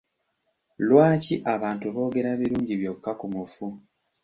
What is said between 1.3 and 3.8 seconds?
abantu boogera birungi byokka ku mufu?